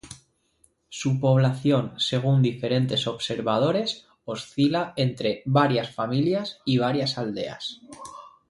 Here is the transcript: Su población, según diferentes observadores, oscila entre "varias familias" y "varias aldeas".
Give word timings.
Su 0.89 1.19
población, 1.19 1.93
según 1.99 2.41
diferentes 2.41 3.05
observadores, 3.05 4.07
oscila 4.25 4.93
entre 4.95 5.43
"varias 5.45 5.93
familias" 5.93 6.57
y 6.65 6.79
"varias 6.79 7.19
aldeas". 7.19 7.81